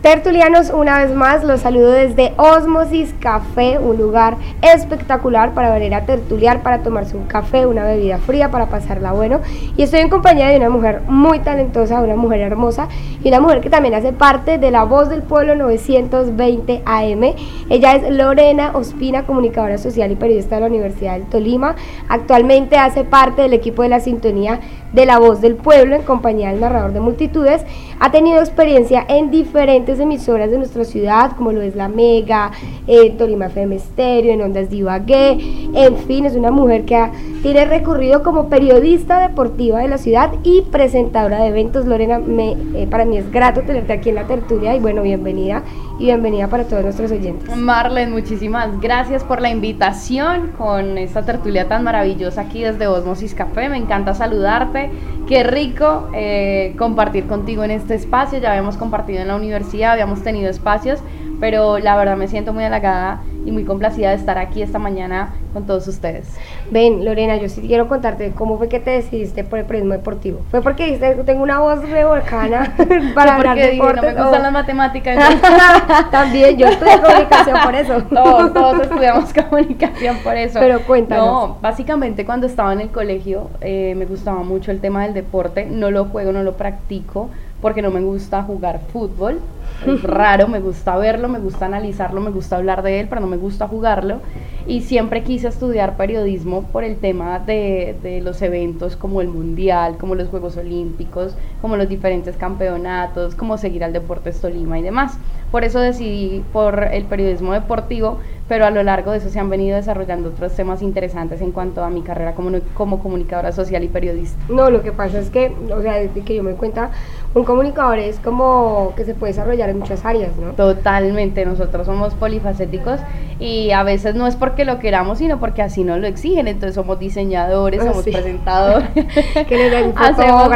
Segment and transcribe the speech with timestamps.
[0.00, 6.06] Tertulianos, una vez más los saludo desde Osmosis Café, un lugar espectacular para venir a
[6.06, 9.40] tertuliar, para tomarse un café, una bebida fría, para pasarla bueno.
[9.76, 12.86] Y estoy en compañía de una mujer muy talentosa, una mujer hermosa
[13.24, 17.34] y una mujer que también hace parte de La Voz del Pueblo 920 AM.
[17.68, 21.74] Ella es Lorena Ospina, comunicadora social y periodista de la Universidad del Tolima.
[22.08, 24.60] Actualmente hace parte del equipo de la sintonía
[24.92, 27.64] de La Voz del Pueblo en compañía del narrador de multitudes.
[28.00, 32.52] Ha tenido experiencia en diferentes emisoras de nuestra ciudad, como lo es La Mega,
[32.86, 35.38] eh, Tolima FM Estéreo, en Ondas Divagué,
[35.74, 37.10] en fin, es una mujer que
[37.42, 41.86] tiene recorrido como periodista deportiva de la ciudad y presentadora de eventos.
[41.86, 45.62] Lorena, me, eh, para mí es grato tenerte aquí en la tertulia y bueno, bienvenida
[45.98, 47.54] y bienvenida para todos nuestros oyentes.
[47.56, 53.68] Marlen, muchísimas gracias por la invitación con esta tertulia tan maravillosa aquí desde Osmosis Café.
[53.68, 54.77] Me encanta saludarte.
[55.26, 58.38] Qué rico eh, compartir contigo en este espacio.
[58.38, 61.00] Ya habíamos compartido en la universidad habíamos tenido espacios,
[61.40, 65.30] pero la verdad me siento muy halagada y muy complacida de estar aquí esta mañana
[65.54, 66.28] con todos ustedes.
[66.70, 70.40] Ven, Lorena, yo sí quiero contarte cómo fue que te decidiste por el periodismo deportivo.
[70.50, 72.76] ¿Fue porque dijiste, tengo una voz revolcana
[73.14, 74.02] para hablar de deportes?
[74.02, 75.40] no me gustan las matemáticas.
[76.10, 78.02] También, yo estudié comunicación por eso.
[78.10, 80.58] Todos, todos estudiamos comunicación por eso.
[80.60, 81.26] Pero cuéntanos.
[81.26, 85.64] No, básicamente cuando estaba en el colegio eh, me gustaba mucho el tema del deporte.
[85.64, 89.40] No lo juego, no lo practico porque no me gusta jugar fútbol.
[89.86, 93.26] Es raro, me gusta verlo, me gusta analizarlo, me gusta hablar de él, pero no
[93.26, 94.20] me gusta jugarlo.
[94.66, 99.96] Y siempre quise estudiar periodismo por el tema de, de los eventos como el Mundial,
[99.98, 105.18] como los Juegos Olímpicos, como los diferentes campeonatos, como seguir al Deportes Tolima y demás.
[105.50, 109.48] Por eso decidí por el periodismo deportivo, pero a lo largo de eso se han
[109.48, 113.88] venido desarrollando otros temas interesantes en cuanto a mi carrera como, como comunicadora social y
[113.88, 114.38] periodista.
[114.50, 116.90] No, lo que pasa es que, o sea, desde que yo me cuenta,
[117.34, 120.52] un comunicador es como que se puede desarrollar en muchas áreas, ¿no?
[120.52, 123.00] Totalmente, nosotros somos polifacéticos
[123.40, 126.74] y a veces no es porque lo queramos, sino porque así nos lo exigen, entonces
[126.74, 128.88] somos diseñadores, somos ah, presentadores,
[129.48, 130.50] que hacemos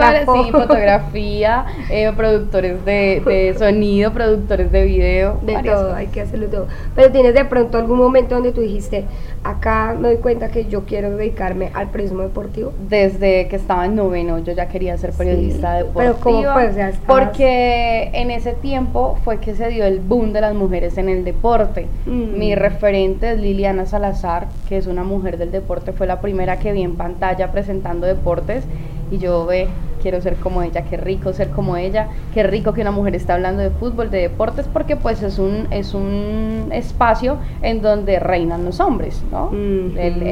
[0.44, 5.38] sí, fotografía, eh, productores de, de, sonido, productores de video.
[5.42, 6.66] De todo, hay que hacerlo todo.
[6.94, 9.04] Pero tienes de pronto algún momento donde tú dijiste,
[9.44, 12.72] acá me doy cuenta que yo quiero dedicarme al periodismo deportivo?
[12.88, 15.94] Desde que estaba en noveno yo ya quería ser periodista deportivo.
[15.98, 16.92] Pero ¿cómo fue?
[17.06, 21.25] porque en ese tiempo fue que se dio el boom de las mujeres en el
[21.25, 21.87] deporte.
[22.06, 22.38] Mm.
[22.38, 26.72] Mi referente es Liliana Salazar, que es una mujer del deporte, fue la primera que
[26.72, 28.65] vi en pantalla presentando deportes
[29.10, 29.69] y yo ve
[30.00, 33.34] quiero ser como ella, qué rico ser como ella, qué rico que una mujer está
[33.34, 38.65] hablando de fútbol, de deportes, porque pues es un, es un espacio en donde reinan
[38.65, 39.50] los hombres, ¿no?
[39.53, 40.22] el,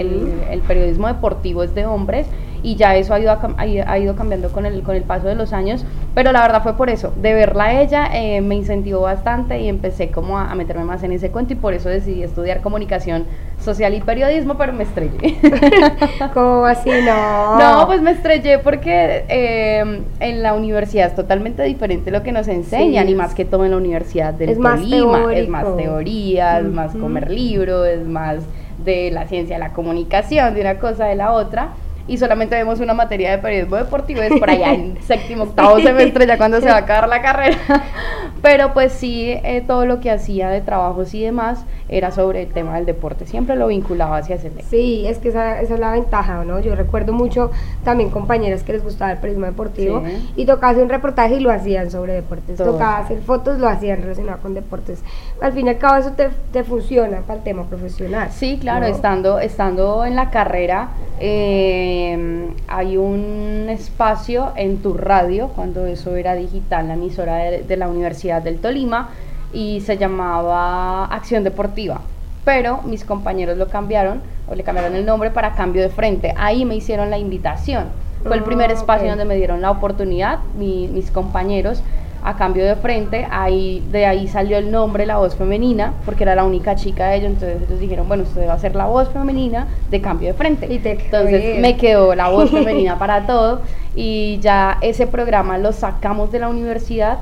[0.51, 2.27] el, periodismo deportivo es de hombres
[2.63, 3.39] y ya eso ha ido,
[3.87, 5.85] ha ido cambiando con el, con el paso de los años,
[6.15, 9.69] pero la verdad fue por eso, de verla a ella eh, me incentivó bastante y
[9.69, 13.25] empecé como a, meterme más en ese cuento y por eso decidí estudiar comunicación
[13.61, 15.37] social y periodismo, pero me estrellé.
[16.35, 17.59] ¿Cómo así no?
[17.59, 22.49] No, pues me estrellé porque eh, en la universidad es totalmente diferente lo que nos
[22.49, 26.59] enseñan y más que todo en la universidad del es Tolima, más es más teoría,
[26.59, 28.39] es más comer libros, es más
[28.85, 31.71] de la ciencia de la comunicación, de una cosa de la otra
[32.07, 36.27] y solamente vemos una materia de periodismo deportivo, es por allá en séptimo, octavo semestre,
[36.27, 37.59] ya cuando se va a acabar la carrera.
[38.43, 42.49] Pero pues sí, eh, todo lo que hacía de trabajos y demás era sobre el
[42.49, 44.69] tema del deporte, siempre lo vinculaba hacia ese tema.
[44.69, 46.61] Sí, es que esa, esa, es la ventaja, ¿no?
[46.61, 47.51] Yo recuerdo mucho
[47.85, 50.03] también compañeras que les gustaba el periodismo deportivo
[50.37, 54.03] y tocaba hacer un reportaje y lo hacían sobre deportes, tocaba hacer fotos, lo hacían
[54.03, 55.03] relacionado con deportes.
[55.41, 58.31] Al fin y al cabo eso te, te funciona para el tema profesional.
[58.31, 60.91] Sí, claro, estando, estando en la carrera.
[61.19, 67.77] Eh, Em, hay un espacio en tu radio, cuando eso era digital, la emisora de,
[67.77, 69.11] la Universidad del Tolima,
[69.53, 72.01] y se llamaba Acción Deportiva.
[72.45, 76.33] Pero mis compañeros lo cambiaron, o le cambiaron el nombre para Cambio de Frente.
[76.37, 77.87] Ahí me hicieron la invitación.
[78.23, 81.83] Fue el primer ah, espacio donde me dieron la oportunidad, mis compañeros
[82.23, 86.35] a cambio de frente, ahí, de ahí salió el nombre La Voz Femenina, porque era
[86.35, 89.09] la única chica de ellos, entonces ellos dijeron, bueno, usted va a ser la voz
[89.11, 90.67] femenina de cambio de frente.
[90.71, 93.63] Y entonces me quedó la voz femenina para todo
[93.97, 97.19] y ya ese programa lo sacamos de la universidad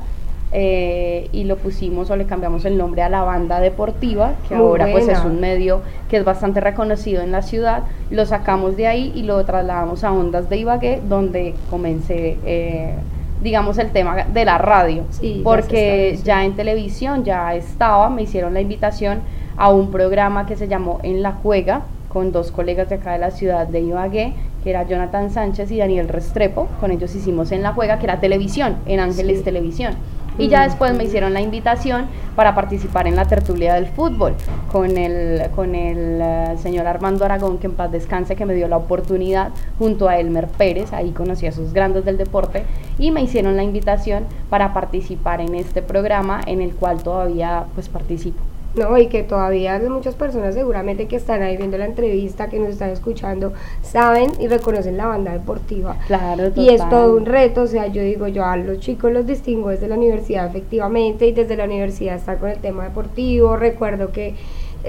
[0.51, 4.89] eh, y lo pusimos o le cambiamos el nombre a la banda deportiva, que ahora
[4.91, 9.13] pues es un medio que es bastante reconocido en la ciudad, lo sacamos de ahí
[9.15, 12.39] y lo trasladamos a Ondas de Ibagué, donde comencé...
[12.45, 12.95] Eh,
[13.43, 15.05] digamos, el tema de la radio,
[15.45, 19.21] porque ya, en televisión ya estaba, me hicieron la invitación
[19.57, 23.19] a un programa que se llamó En la Juega, con dos colegas de acá de
[23.19, 24.33] la ciudad de Ibagué,
[24.63, 28.21] que era Jonathan Sánchez y Daniel Restrepo, con ellos hicimos En la Juega, que era
[28.21, 29.95] televisión, en Ángeles Televisión.
[30.39, 32.07] Y ya después me hicieron la invitación
[32.37, 34.35] para participar en la tertulia del fútbol
[34.71, 38.69] con el, con el eh, señor Armando Aragón, que en paz descanse, que me dio
[38.69, 42.65] la oportunidad junto a Elmer Pérez, ahí conocí a sus grandes del deporte,
[42.99, 47.89] y me hicieron la invitación para participar en este programa en el cual todavía pues
[47.89, 48.48] participo.
[48.75, 52.71] No, y que todavía muchas personas seguramente que están ahí viendo la entrevista, que nos
[52.71, 55.97] están escuchando, saben y reconocen la banda deportiva.
[56.07, 59.27] Claro, Y es todo un reto, o sea, yo digo, yo a los chicos los
[59.27, 63.57] distingo desde la universidad efectivamente y desde la universidad estar con el tema deportivo.
[63.57, 64.35] Recuerdo que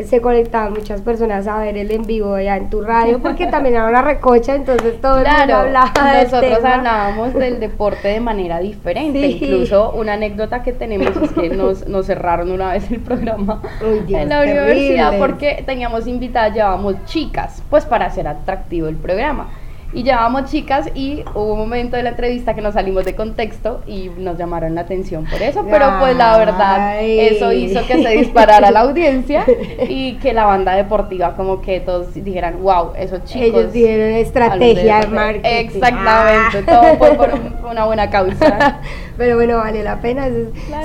[0.05, 3.75] se conectaban muchas personas a ver el en vivo allá en tu radio porque también
[3.75, 8.59] era una recocha, entonces todo claro, el mundo hablaba Nosotros hablábamos del deporte de manera
[8.59, 9.27] diferente.
[9.27, 14.29] Incluso una anécdota que tenemos es que nos, nos cerraron una vez el programa en
[14.29, 19.49] la universidad porque teníamos invitadas, llevábamos chicas, pues para hacer atractivo el programa
[19.91, 23.81] y llevábamos chicas y hubo un momento de la entrevista que nos salimos de contexto
[23.87, 28.09] y nos llamaron la atención por eso, pero pues la verdad eso hizo que se
[28.09, 29.45] disparara la audiencia
[29.89, 33.47] y que la banda deportiva como que todos dijeran, wow, esos chicos.
[33.47, 35.49] Ellos tienen estrategia de marketing.
[35.49, 37.31] Exactamente, todo fue por
[37.71, 38.81] una buena causa.
[39.17, 40.27] pero bueno, vale la pena,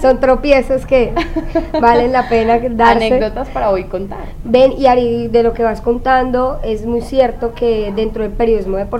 [0.00, 1.12] son tropiezos que
[1.80, 3.06] valen la pena darse.
[3.06, 4.24] Anécdotas para hoy contar.
[4.44, 8.78] Ven, y Ari, de lo que vas contando, es muy cierto que dentro del periodismo
[8.78, 8.94] deportivo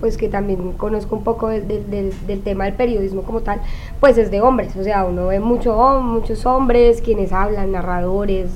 [0.00, 3.60] pues que también conozco un poco del, tema del periodismo como tal,
[4.00, 8.50] pues es de hombres, o sea, uno ve mucho, muchos hombres quienes hablan, narradores,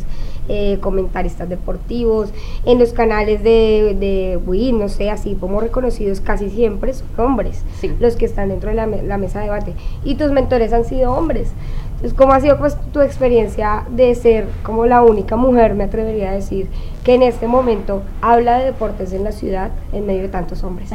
[0.49, 2.31] eh, comentaristas deportivos,
[2.65, 7.63] en los canales de, de Wii, no sé, así como reconocidos casi siempre son hombres,
[8.01, 9.75] los que están dentro de la, la, mesa de debate.
[10.05, 11.53] Y tus mentores han sido hombres.
[12.01, 16.31] Entonces, ¿cómo ha sido pues, tu experiencia de ser como la única mujer, me atrevería
[16.31, 16.67] a decir,
[17.05, 20.89] que en este momento habla de deportes en la ciudad en medio de tantos hombres?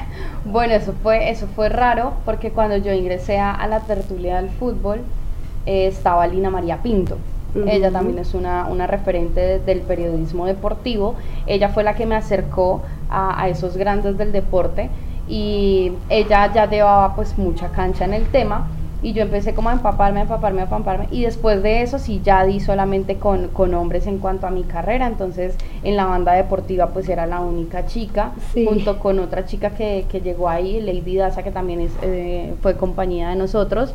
[0.44, 5.00] bueno, eso fue, eso fue raro porque cuando yo ingresé a, la tertulia del fútbol
[5.66, 7.18] eh, estaba Lina María Pinto.
[7.66, 11.16] Ella también es una, una referente del periodismo deportivo.
[11.46, 14.90] Ella fue la que me acercó a, a esos grandes del deporte
[15.28, 18.68] y ella ya llevaba pues mucha cancha en el tema
[19.02, 21.08] y yo empecé como a empaparme, a empaparme, a empaparme.
[21.10, 24.62] Y después de eso sí ya di solamente con, con, hombres en cuanto a mi
[24.62, 29.70] carrera, entonces en la banda deportiva pues era la única chica, junto con otra chica
[29.70, 33.94] que, que, llegó ahí, Lady Daza que también es, eh, fue compañía de nosotros.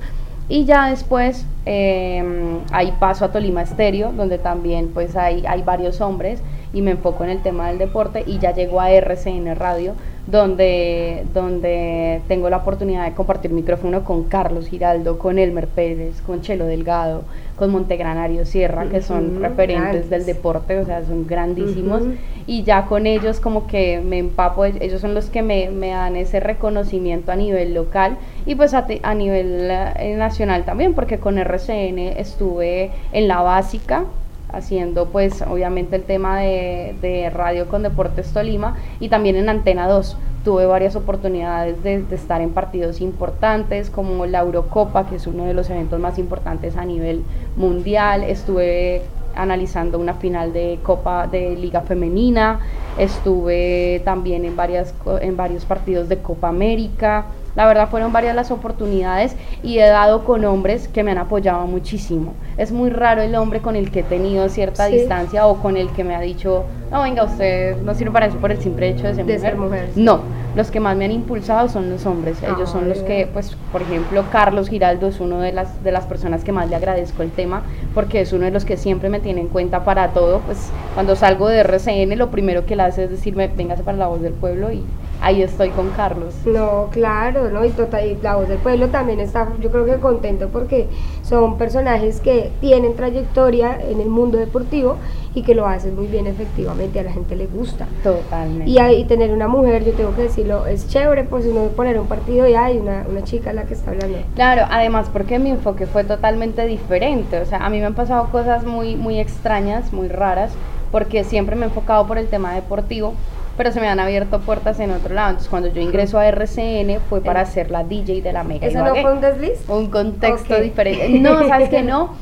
[0.50, 2.24] Y ya después eh,
[2.72, 6.42] ahí paso a Tolima Estéreo, donde también pues hay, hay varios hombres.
[6.74, 8.24] Y me enfoco en el tema del deporte.
[8.26, 9.94] Y ya llego a RCN Radio,
[10.28, 16.42] donde, donde tengo la oportunidad de compartir micrófono con Carlos Giraldo, con Elmer Pérez, con
[16.42, 17.24] Chelo Delgado,
[17.56, 22.04] con Montegranario Sierra, que son referentes del deporte, o sea, son grandísimos.
[22.46, 26.18] Y ya con ellos como que me empapo, ellos son los que me, me dan
[26.18, 31.38] ese reconocimiento a nivel local y pues a, a nivel eh, nacional también, porque con
[31.38, 34.04] RCN estuve en la básica,
[34.52, 40.18] haciendo pues obviamente el tema de, radio con Deportes Tolima y también en Antena 2
[40.44, 45.54] tuve varias oportunidades de, estar en partidos importantes como la Eurocopa que es uno de
[45.54, 47.24] los eventos más importantes a nivel
[47.58, 48.24] mundial.
[48.24, 49.02] Estuve
[49.36, 52.62] analizando una final de Copa de Liga Femenina.
[52.98, 57.26] Estuve también en varias en varios partidos de Copa América
[57.58, 61.66] la verdad fueron varias las oportunidades y he dado con hombres que me han apoyado
[61.66, 62.36] muchísimo.
[62.56, 65.90] Es muy raro el hombre con el que he tenido cierta distancia o con el
[65.90, 69.12] que me ha dicho, no, venga, usted no sirve para eso por el simple hecho
[69.12, 69.90] de ser mujer.
[69.96, 70.22] No,
[70.56, 72.38] los que más me han impulsado son los hombres.
[72.44, 76.06] Ellos son los que, pues, por ejemplo, Carlos Giraldo es uno de las, de las
[76.06, 77.64] personas que más le agradezco el tema
[77.96, 80.42] porque es uno de los que siempre me tiene en cuenta para todo.
[80.42, 84.08] Pues cuando salgo de RCN lo primero que le hace es decirme, véngase para la
[84.08, 84.84] voz del pueblo y
[85.22, 86.34] ahí estoy con Carlos.
[86.46, 87.66] No, claro, ¿no?
[87.66, 90.88] Y, total, y la voz del pueblo también está, yo creo que contento porque
[91.24, 94.98] son personajes que tienen trayectoria en el mundo deportivo
[95.34, 97.88] y que lo hacen muy bien efectivamente, a la gente le gusta.
[98.04, 98.70] Totalmente.
[98.70, 102.08] Y, y tener una mujer, yo tengo que decirlo, es chévere, pues uno poner un
[102.08, 104.18] partido y hay una, una chica la que está hablando.
[104.36, 108.30] Claro, además porque mi enfoque fue totalmente diferente, o sea, a mí me han pasado
[108.32, 110.52] cosas muy, muy extrañas, muy raras,
[110.92, 113.14] porque siempre me he enfocado por el tema deportivo
[113.58, 115.30] pero se me han abierto puertas en otro lado.
[115.30, 118.68] Entonces, cuando yo ingreso a RCN fue para ser la DJ de la Mega.
[118.68, 119.68] ¿Eso no fue un desliz?
[119.68, 121.20] Un contexto diferente.
[121.20, 122.16] No, ¿sabes que no?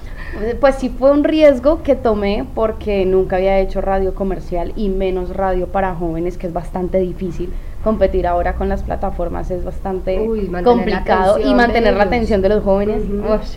[0.60, 5.36] Pues sí fue un riesgo que tomé porque nunca había hecho radio comercial y menos
[5.36, 7.54] radio para jóvenes, que es bastante difícil.
[7.86, 10.28] Competir ahora con las plataformas es bastante
[10.64, 13.04] complicado y mantener la atención de los jóvenes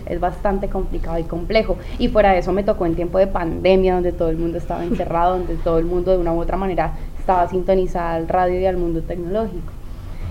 [0.04, 1.78] es bastante complicado y complejo.
[1.99, 4.85] Y fuera de eso me tocó en tiempo de pandemia, donde todo el mundo estaba
[4.85, 6.92] encerrado, donde todo el mundo de una u otra manera
[7.28, 9.70] estaba sintonizada al radio y al mundo tecnológico.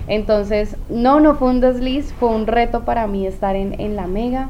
[0.08, 4.08] Entonces, no, no fue un desliz, fue un reto para mí estar en, en la
[4.08, 4.48] Mega.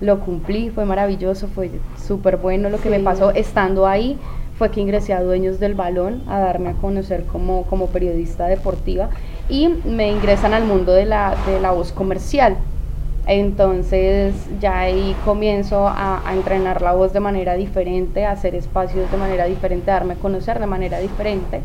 [0.00, 1.70] lo cumplí, fue maravilloso, fue
[2.02, 4.18] súper bueno lo que me pasó estando ahí
[4.56, 9.10] fue que ingresé a Dueños del Balón a darme a conocer como, como periodista deportiva
[9.50, 12.56] y me ingresan al mundo de la, de la voz comercial.
[13.26, 19.16] Entonces ya ahí comienzo a, entrenar la voz de manera diferente, a hacer espacios de
[19.16, 21.60] manera diferente, a darme a conocer de manera diferente.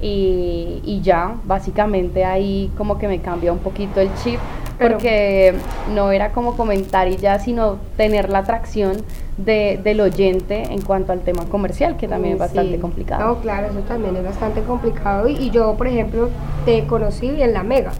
[0.00, 4.38] Y, y, ya, básicamente ahí como que me cambia un poquito el chip,
[4.78, 5.54] porque
[5.92, 8.98] no era como comentar y ya, sino tener la atracción
[9.36, 13.26] de, del oyente en cuanto al tema comercial, que también es bastante complicado.
[13.26, 15.28] No, claro, eso también es bastante complicado.
[15.28, 16.28] Y, y yo, por ejemplo,
[16.64, 17.92] te conocí en la Mega.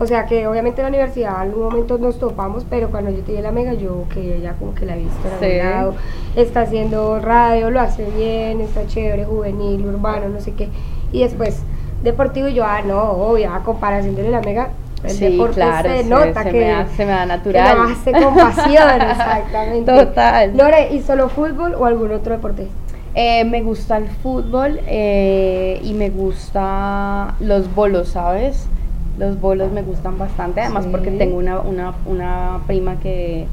[0.00, 3.20] O sea que obviamente en la universidad en algún momento nos topamos, pero cuando yo
[3.20, 5.94] te di la mega, yo que ella como que la he visto en lado,
[6.36, 10.68] está haciendo radio, lo hace bien, está chévere, juvenil, urbano, no sé qué.
[11.12, 11.62] Y después
[12.02, 14.70] deportivo y yo, ah, no, obvio, a comparación de la mega,
[15.04, 17.76] el sí, deporte claro, se nota se que, me da, se me da natural.
[17.76, 19.92] lo hace con pasión, exactamente.
[19.92, 20.56] Total.
[20.56, 22.68] Lore, ¿y solo fútbol o algún otro deporte?
[23.14, 28.68] Eh, me gusta el fútbol eh, y me gusta los bolos, ¿sabes?
[29.18, 33.46] Los bolos me gustan bastante, además porque tengo una, una, una prima que,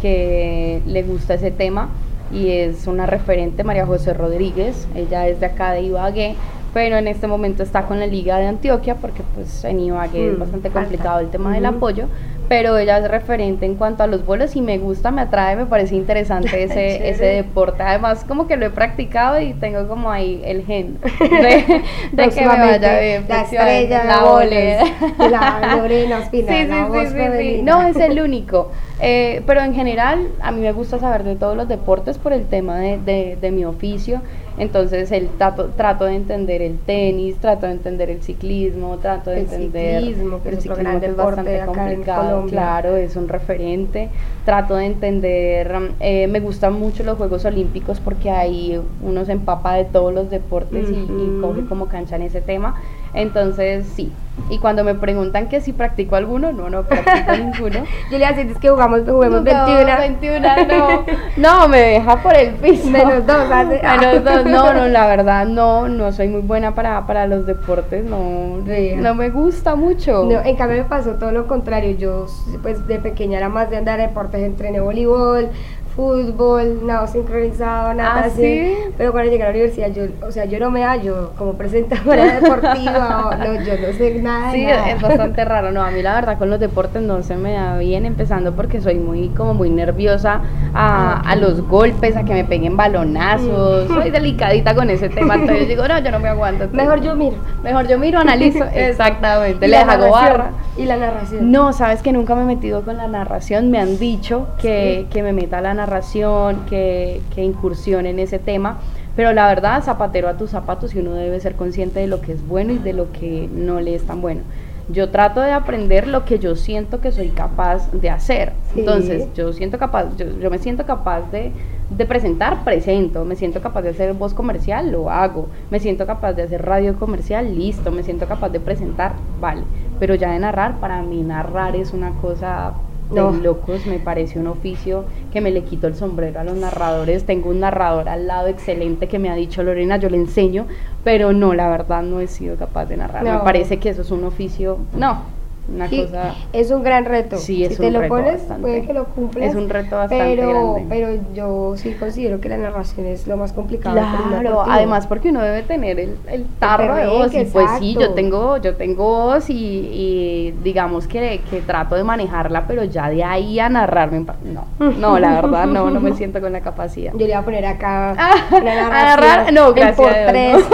[0.00, 1.88] que le gusta ese tema
[2.32, 6.36] y es una referente, María José Rodríguez, ella es de acá de Ibagué,
[6.74, 10.36] pero en este momento está con la Liga de Antioquia porque pues en Ibagué es
[10.36, 12.06] mm, bastante complicado el tema del apoyo,
[12.48, 15.66] pero ella es referente en cuanto a los vuelos y me gusta, me atrae, me
[15.66, 17.82] parece interesante ese, ese deporte.
[17.82, 22.46] Además, como que lo he practicado y tengo como ahí el gen de, que me
[22.46, 23.24] vaya bien.
[23.28, 24.78] La estrella, la ole.
[25.18, 28.72] La Lorena Espina, sí, sí, sí, sí, No, es el único.
[29.00, 32.46] Eh, pero en general, a mí me gusta saber de todos los deportes por el
[32.46, 34.22] tema de, de, de mi oficio.
[34.58, 39.40] Entonces, el trato, trato de entender el tenis, trato de entender el ciclismo, trato de
[39.40, 44.08] entender ciclismo, que el ciclismo que es bastante complicado, claro, es un referente.
[44.44, 49.74] Trato de entender, eh, me gustan mucho los Juegos Olímpicos porque ahí uno se empapa
[49.74, 52.80] de todos los deportes y, y coge como cancha en ese tema.
[53.14, 54.12] Entonces, sí.
[54.50, 57.84] Y cuando me preguntan que si practico alguno, no, no practico ninguno.
[58.10, 59.98] Julia, si es que jugamos, juguemos 21.
[59.98, 61.04] 21, no.
[61.36, 62.88] No, me deja por el piso.
[62.88, 63.80] Menos dos, hace.
[63.82, 68.04] Menos dos, no, no, la verdad, no, no soy muy buena para, para los deportes,
[68.04, 70.24] no, no me gusta mucho.
[70.24, 71.96] No, en cambio me pasó todo lo contrario.
[71.98, 72.26] Yo,
[72.62, 75.50] pues, de pequeña era más de andar en deportes, entrené voleibol,
[75.98, 78.72] fútbol, nado sincronizado, nada ¿Ah, así.
[78.96, 82.34] Pero cuando llegué a la universidad, yo, o sea, yo no me hallo como presentadora
[82.40, 84.52] deportiva, no, yo no sé nada.
[84.52, 85.72] Sí, es bastante raro.
[85.72, 88.80] No, a mí la verdad con los deportes no se me da bien, empezando porque
[88.80, 90.40] soy muy, como muy nerviosa
[90.72, 93.90] a, a los golpes, a que me peguen balonazos.
[93.90, 93.94] Mm.
[93.94, 96.68] Soy delicadita con ese tema, entonces yo digo, no, yo no me aguanto.
[96.72, 97.38] Mejor yo miro.
[97.64, 98.64] Mejor yo miro, analizo.
[98.72, 100.52] Exactamente, le hago barra.
[100.76, 101.50] ¿Y la narración?
[101.50, 103.72] No, sabes que nunca me he metido con la narración.
[103.72, 108.38] Me han dicho que, que me meta la narración narración, que, que incursione en ese
[108.38, 108.78] tema,
[109.16, 112.32] pero la verdad, zapatero a tus zapatos y uno debe ser consciente de lo que
[112.32, 114.42] es bueno y de lo que no le es tan bueno.
[114.90, 118.52] Yo trato de aprender lo que yo siento que soy capaz de hacer.
[118.74, 121.52] Entonces, yo siento capaz, yo, yo me siento capaz de,
[121.90, 123.26] de, presentar, presento.
[123.26, 125.48] Me siento capaz de hacer voz comercial, lo hago.
[125.70, 127.90] Me siento capaz de hacer radio comercial, listo.
[127.90, 129.62] Me siento capaz de presentar, vale.
[130.00, 132.72] Pero ya de narrar, para mí narrar es una cosa
[133.10, 135.04] de locos, me parece un oficio
[135.38, 137.24] que me le quito el sombrero a los narradores.
[137.24, 140.66] Tengo un narrador al lado excelente que me ha dicho Lorena, yo le enseño,
[141.04, 143.22] pero no, la verdad no he sido capaz de narrar.
[143.22, 145.22] Me parece que eso es un oficio, no,
[145.72, 147.36] una cosa es un gran reto.
[147.36, 148.62] Sí, es si un te lo reto pones bastante.
[148.62, 150.86] puede que lo cumplas es un reto bastante pero grande.
[150.88, 155.42] pero yo sí considero que la narración es lo más complicado claro además porque uno
[155.42, 159.50] debe tener el, el tarro de voz y pues sí yo tengo yo tengo voz
[159.50, 164.64] y, y digamos que, que, trato de manejarla pero ya de ahí a narrarme no
[164.98, 167.12] no la verdad no no me siento con la capacidad.
[167.12, 168.16] Yo le voy a poner acá
[168.50, 170.64] una a narrar no gracias por tres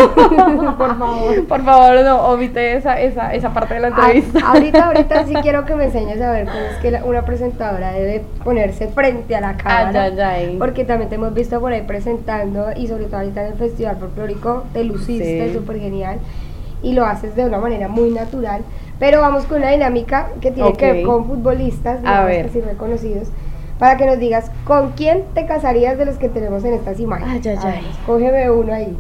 [0.63, 0.77] no.
[0.79, 1.47] por favor.
[1.47, 4.39] Por favor no omite esa esa esa parte de la entrevista.
[4.45, 7.93] a, ahorita ahorita sí quiero que me enseñes a ver cómo es que una presentadora
[7.93, 10.03] debe ponerse frente a la cámara.
[10.05, 10.57] Ay, ay, ay.
[10.59, 13.97] Porque también te hemos visto por ahí presentando y sobre todo ahorita en el Festival
[13.97, 15.55] Folclórico te luciste Sí.
[15.55, 16.19] súper genial
[16.83, 18.63] y lo haces de una manera muy natural.
[18.99, 22.47] Pero vamos con una dinámica que tiene que ver con futbolistas, digamos ver.
[22.47, 23.29] que sí reconocidos,
[23.79, 27.45] para que nos digas con quién te casarías de los que tenemos en estas imágenes.
[27.45, 27.91] Ay, ay, A ver, ay.
[27.91, 28.97] escógeme uno ahí.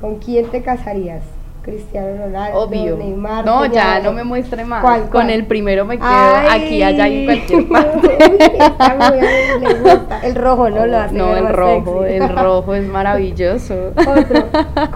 [0.00, 1.22] ¿Con quién te casarías?
[1.62, 2.96] Cristiano Ronaldo, Obvio.
[2.96, 3.44] Neymar.
[3.44, 4.80] No, ya no me muestre más.
[4.82, 6.62] ¿Cuál, Con el primero me quedo Ay.
[6.64, 8.18] aquí, allá y en cualquier parte.
[9.60, 10.20] Muy gusta.
[10.22, 11.14] El rojo no lo hace.
[11.14, 12.16] No, el rojo, sexy.
[12.16, 13.92] el rojo es maravilloso.
[13.96, 14.46] Otro.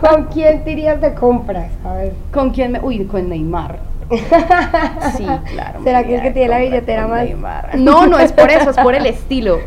[0.01, 1.71] ¿Con quién te irías de compras?
[1.85, 2.13] A ver.
[2.33, 2.81] ¿Con quién me.?
[2.81, 3.79] Uy, con Neymar.
[5.17, 5.81] Sí, claro.
[5.83, 7.25] ¿Será que el que tiene la billetera más?
[7.25, 7.77] Neymar.
[7.79, 9.61] No, no es por eso, es por el estilo.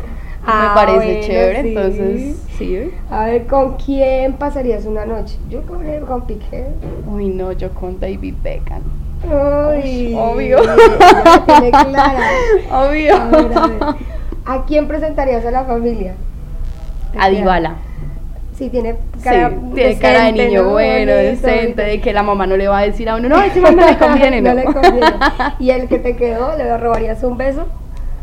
[0.50, 1.68] Ah, me parece bueno, chévere, sí.
[1.68, 2.90] entonces, sí.
[3.10, 5.36] A ver, ¿con quién pasarías una noche?
[5.50, 6.64] Yo con él, con Piqué.
[7.06, 8.80] Uy, no, yo con David Beckham.
[9.30, 10.58] Ay, obvio.
[11.44, 12.20] tiene clara.
[12.72, 13.16] Obvio.
[13.16, 13.82] A ver, a ver.
[14.46, 16.14] ¿A quién presentarías a la familia?
[17.18, 17.76] A Dybala.
[18.56, 20.70] Sí, tiene Sí, cara tiene cara de niño ¿no?
[20.70, 23.60] bueno, decente, de que la mamá no le va a decir a uno, no, ese
[23.60, 24.50] no le conviene, no.
[24.50, 25.06] no le conviene.
[25.60, 27.66] ¿Y el que te quedó, le robarías un beso?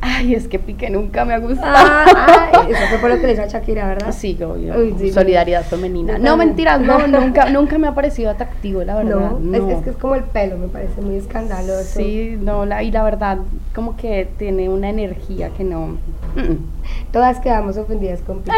[0.08, 1.74] Ay, es que Piqué nunca me ha gustado.
[1.76, 4.12] Ah, ay, eso fue por lo que le hizo a Shakira, ¿verdad?
[4.12, 4.76] Sí, obvio.
[4.78, 6.18] Uy, sí, Solidaridad femenina.
[6.20, 9.32] No, mentiras, no, nunca, nunca me ha parecido atractivo, la verdad.
[9.32, 11.98] No, No, Es, es que es como el pelo, me parece muy escandaloso.
[12.00, 13.40] Sí, no, la, y la verdad,
[13.74, 15.98] como que tiene una energía que no.
[16.36, 16.75] mm.
[17.12, 18.56] Todas quedamos ofendidas con Piqué.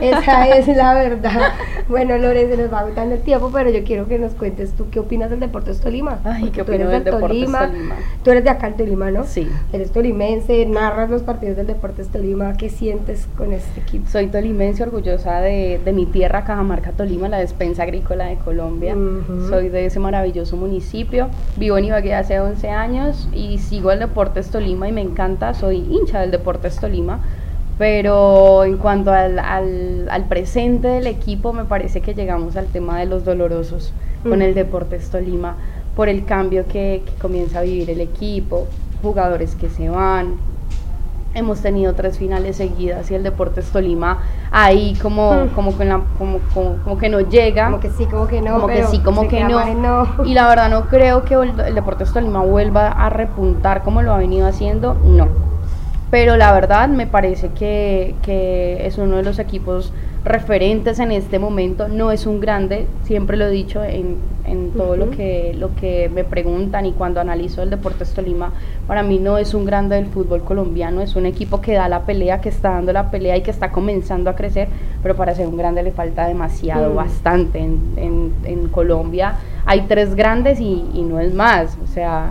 [0.00, 1.52] Esa es la verdad.
[1.88, 4.88] Bueno, Lore, se nos va agotando el tiempo, pero yo quiero que nos cuentes tú
[4.90, 6.20] qué opinas del Deportes Tolima.
[6.24, 7.66] Ay, ¿qué eres del Deportes Tolima.
[7.66, 7.94] Tolima?
[8.22, 9.24] Tú eres de acá en Tolima, ¿no?
[9.24, 9.48] Sí.
[9.72, 12.56] Eres tolimense, narras los partidos del Deportes Tolima.
[12.56, 14.08] ¿Qué sientes con este equipo?
[14.08, 18.96] Soy tolimense, orgullosa de, de mi tierra, Cajamarca, Tolima, la despensa agrícola de Colombia.
[19.48, 21.28] Soy de ese maravilloso municipio.
[21.56, 25.54] Vivo en Ibagué hace 11 años y sigo el Deportes Tolima y me encanta.
[25.54, 27.20] Soy hincha del Deportes Tolima.
[27.78, 32.98] Pero en cuanto al, al, al presente del equipo, me parece que llegamos al tema
[32.98, 33.92] de los dolorosos
[34.22, 34.42] con Mm.
[34.42, 35.56] el Deportes Tolima
[35.94, 38.66] por el cambio que, que comienza a vivir el equipo,
[39.02, 40.34] jugadores que se van,
[41.34, 44.18] hemos tenido tres finales seguidas y el Deportes Tolima
[44.50, 45.48] ahí como, Mm.
[45.54, 47.66] como, que, en la- como, como, como que no llega.
[47.66, 48.54] Como que sí, como que no.
[48.54, 50.06] como que sí, como que no.
[50.24, 54.12] Y la verdad no creo que el, el Deportes Tolima vuelva a repuntar como lo
[54.14, 55.28] ha venido haciendo, no.
[56.10, 59.92] Pero la verdad me parece que, que es uno de los equipos
[60.24, 61.88] referentes en este momento.
[61.88, 66.08] No es un grande, siempre lo he dicho en, en todo lo, que, lo que
[66.12, 68.52] me preguntan y cuando analizo el Deportes Tolima.
[68.86, 72.02] Para mí no es un grande del fútbol colombiano, es un equipo que da la
[72.06, 74.68] pelea, que está dando la pelea y que está comenzando a crecer.
[75.02, 76.96] Pero para ser un grande le falta demasiado, Mm.
[76.96, 77.58] bastante.
[77.58, 81.76] En, en, en Colombia hay tres grandes y, y no es más.
[81.82, 82.30] O sea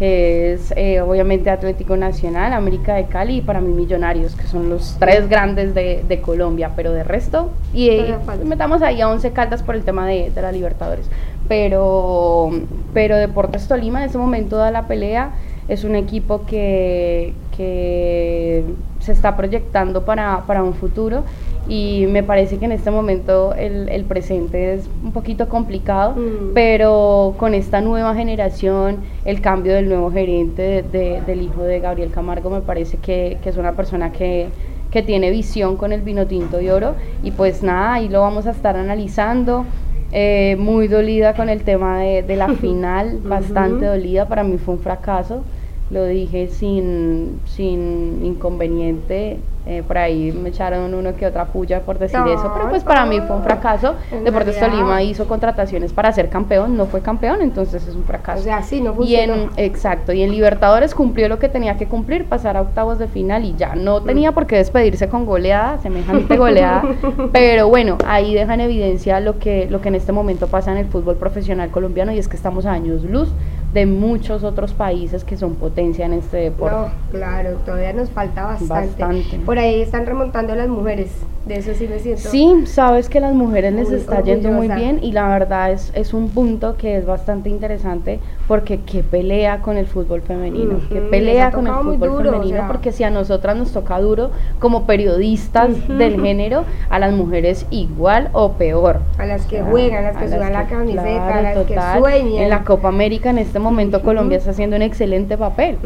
[0.00, 4.70] que es eh, obviamente Atlético Nacional, América de Cali y para mí Millonarios, que son
[4.70, 9.32] los tres grandes de, de Colombia, pero de resto, y eh, metamos ahí a 11
[9.32, 11.04] Caldas por el tema de, de la Libertadores,
[11.48, 12.48] pero,
[12.94, 15.32] pero Deportes Tolima en ese momento da la pelea,
[15.68, 18.64] es un equipo que, que
[19.00, 21.24] se está proyectando para, para un futuro
[21.70, 26.52] y me parece que en este momento el, el presente es un poquito complicado, Mm.
[26.54, 31.78] pero con esta nueva generación, el cambio del nuevo gerente de- de- del hijo de
[31.80, 34.48] Gabriel Camargo, me parece que, que es una persona que,
[34.90, 36.94] que tiene visión con el vino tinto de oro.
[37.22, 39.64] Y pues nada, ahí lo vamos a estar analizando.
[40.12, 44.74] eh, muy dolida con el tema de, de la final, bastante dolida, para mí fue
[44.74, 45.44] un fracaso,
[45.90, 51.98] lo dije sin, sin inconveniente, eh, por ahí me echaron uno que otra puya por
[51.98, 53.94] decir No, eso, pero pues para mí fue un fracaso.
[54.24, 58.40] Deportes Tolima hizo contrataciones para ser campeón, no fue campeón, entonces es un fracaso.
[58.40, 61.86] O sea, sí, no y en, exacto, y en Libertadores cumplió lo que tenía que
[61.86, 65.78] cumplir, pasar a octavos de final y ya, no tenía por qué despedirse con goleada,
[65.78, 66.82] semejante goleada,
[67.32, 70.78] pero bueno, ahí deja en evidencia lo que, lo que en este momento pasa en
[70.78, 73.28] el fútbol profesional colombiano y es que estamos a años luz
[73.72, 76.74] de muchos otros países que son potencia en este deporte.
[76.76, 79.00] No, claro, todavía nos falta bastante.
[79.02, 79.38] Bastante.
[79.46, 81.10] Por ahí están remontando las mujeres,
[81.46, 82.28] de eso sí me siento.
[82.28, 85.92] Sí, sabes que a las mujeres les está yendo muy bien y la verdad es,
[85.94, 90.88] es un punto que es bastante interesante porque qué pelea con el fútbol femenino, Ujú,
[90.88, 92.66] qué pelea con el fútbol duro, o femenino sea.
[92.66, 98.30] porque si a nosotras nos toca duro como periodistas del género, a las mujeres igual
[98.32, 98.98] o peor.
[99.16, 101.42] A las que O sea, juegan, las a que sudan la que- camiseta, claro, a
[101.42, 101.92] las total.
[101.94, 102.42] que sueñan.
[102.42, 104.06] En la Copa América en este momento Ujú.
[104.06, 105.76] Colombia está haciendo un excelente papel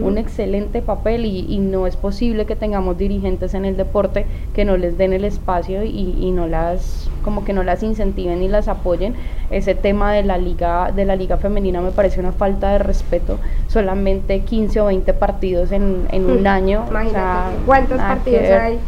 [0.00, 4.64] un excelente papel y, y no es posible que tengamos dirigentes en el deporte que
[4.64, 8.48] no les den el espacio y, y no las como que no las incentiven ni
[8.48, 9.14] las apoyen
[9.50, 13.38] ese tema de la liga de la liga femenina me parece una falta de respeto
[13.68, 18.78] solamente 15 o 20 partidos en, en un año o Imagínate, sea, ¿cuántos partidos hay?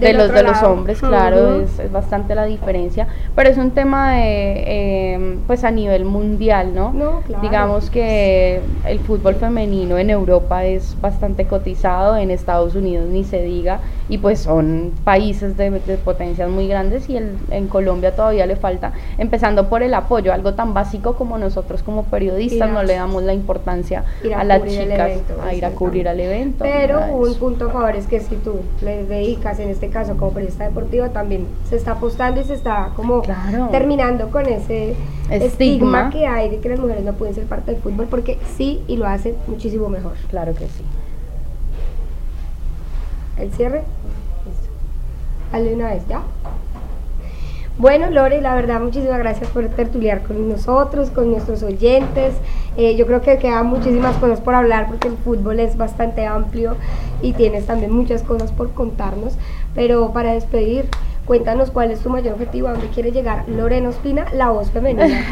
[0.00, 4.12] De los de los hombres claro es, es bastante la diferencia pero es un tema
[4.14, 7.42] de eh, pues a nivel mundial no No, claro.
[7.42, 13.42] digamos que el fútbol femenino en Europa es bastante cotizado, en Estados Unidos ni se
[13.42, 18.46] diga, y pues son países de, de potencias muy grandes y el, en Colombia todavía
[18.46, 22.82] le falta, empezando por el apoyo, algo tan básico como nosotros como periodistas a- no
[22.82, 26.64] le damos la importancia a a, las chicas evento, a ir a cubrir al evento.
[26.64, 30.32] Pero un punto a favor es que si tú le dedicas, en este caso como
[30.32, 33.22] periodista deportivo también se está apostando y se está como
[33.70, 34.94] terminando con ese
[35.30, 36.08] estigma.
[36.10, 38.96] que hay de que las mujeres no pueden ser parte del fútbol porque sí y
[38.96, 40.12] lo hacen muchísimo mejor.
[40.30, 40.82] Claro que sí.
[43.38, 43.82] El cierre.
[45.52, 45.74] Listo.
[45.74, 46.22] una vez, ¿ya?
[47.78, 52.34] Bueno, Lore, la verdad, muchísimas gracias por tertuliar con nosotros, con nuestros oyentes.
[52.76, 56.76] Eh, yo creo que quedan muchísimas cosas por hablar porque el fútbol es bastante amplio
[57.22, 59.34] y tienes también muchas cosas por contarnos.
[59.76, 60.86] Pero para despedir,
[61.28, 65.26] Cuéntanos cuál es tu mayor objetivo, a dónde quiere llegar Lorena Ospina, la voz femenina.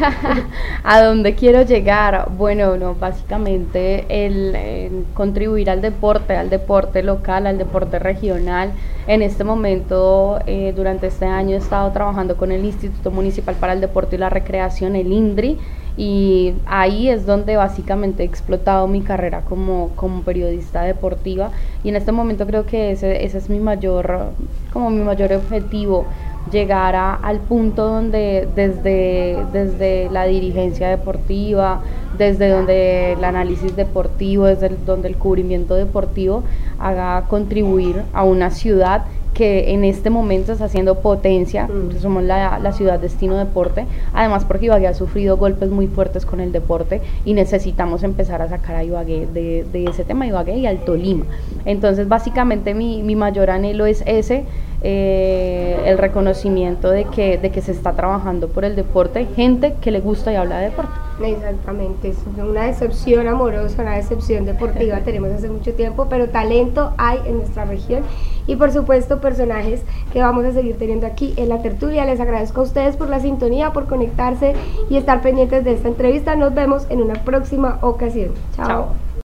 [0.83, 7.57] a dónde quiero llegar, bueno, no, básicamente el, contribuir al deporte, al deporte local, al
[7.57, 8.73] deporte regional.
[9.07, 13.73] En este momento, eh, durante este año he estado trabajando con el Instituto Municipal para
[13.73, 15.57] el Deporte y la Recreación, el INDRI,
[15.97, 21.49] y ahí es donde básicamente he explotado mi carrera como, como periodista deportiva.
[21.83, 24.31] Y en este momento creo que ese, ese es mi mayor,
[24.71, 26.05] como mi mayor objetivo,
[26.51, 31.81] llegar a, al punto donde desde, desde la dirigencia deportiva,
[32.17, 36.43] desde donde el análisis deportivo, desde donde el cubrimiento deportivo
[36.79, 39.05] haga contribuir a una ciudad
[39.37, 41.99] que en este momento está haciendo potencia, mm.
[42.01, 46.39] somos la, la, ciudad destino deporte, además porque Ibagué ha sufrido golpes muy fuertes con
[46.39, 50.65] el deporte y necesitamos empezar a sacar a Ibagué de, de ese tema, Ibagué y
[50.65, 51.25] al Tolima.
[51.65, 54.45] Entonces básicamente mi, mi mayor anhelo es ese,
[54.81, 59.91] eh, el reconocimiento de que, de que se está trabajando por el deporte, gente que
[59.91, 60.93] le gusta y habla de deporte.
[61.23, 67.19] Exactamente, es una decepción amorosa, una decepción deportiva tenemos hace mucho tiempo, pero talento hay
[67.25, 68.03] en nuestra región
[68.47, 72.05] y por supuesto personajes que vamos a seguir teniendo aquí en la tertulia.
[72.05, 74.53] Les agradezco a ustedes por la sintonía, por conectarse
[74.89, 76.35] y estar pendientes de esta entrevista.
[76.35, 78.31] Nos vemos en una próxima ocasión.
[78.55, 79.06] Chao.